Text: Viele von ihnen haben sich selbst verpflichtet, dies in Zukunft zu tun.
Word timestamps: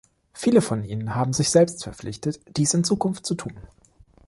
Viele 0.33 0.61
von 0.63 0.83
ihnen 0.83 1.13
haben 1.13 1.31
sich 1.31 1.51
selbst 1.51 1.83
verpflichtet, 1.83 2.39
dies 2.57 2.73
in 2.73 2.83
Zukunft 2.83 3.23
zu 3.23 3.35
tun. 3.35 3.53